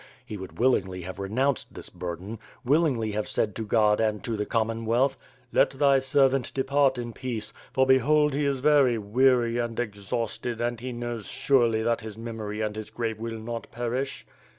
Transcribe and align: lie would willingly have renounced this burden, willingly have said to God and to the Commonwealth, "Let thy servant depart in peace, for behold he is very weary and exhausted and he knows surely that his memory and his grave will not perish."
lie 0.31 0.35
would 0.35 0.57
willingly 0.57 1.03
have 1.03 1.19
renounced 1.19 1.75
this 1.75 1.89
burden, 1.91 2.39
willingly 2.65 3.11
have 3.11 3.27
said 3.27 3.53
to 3.55 3.61
God 3.63 3.99
and 3.99 4.23
to 4.23 4.35
the 4.35 4.47
Commonwealth, 4.47 5.15
"Let 5.53 5.69
thy 5.69 5.99
servant 5.99 6.51
depart 6.55 6.97
in 6.97 7.13
peace, 7.13 7.53
for 7.71 7.85
behold 7.85 8.33
he 8.33 8.47
is 8.47 8.61
very 8.61 8.97
weary 8.97 9.59
and 9.59 9.79
exhausted 9.79 10.59
and 10.59 10.79
he 10.79 10.91
knows 10.91 11.27
surely 11.27 11.83
that 11.83 12.01
his 12.01 12.17
memory 12.17 12.61
and 12.61 12.75
his 12.75 12.89
grave 12.89 13.19
will 13.19 13.37
not 13.37 13.71
perish." 13.71 14.25